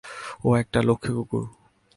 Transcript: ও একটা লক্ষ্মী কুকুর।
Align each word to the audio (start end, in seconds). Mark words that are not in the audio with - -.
ও 0.45 0.49
একটা 0.55 0.79
লক্ষ্মী 0.81 1.11
কুকুর। 1.17 1.45